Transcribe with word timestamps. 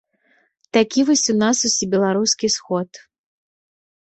Такі 0.77 1.03
вось 1.09 1.25
у 1.33 1.35
нас 1.43 1.57
усебеларускі 1.69 2.47
сход. 2.57 2.89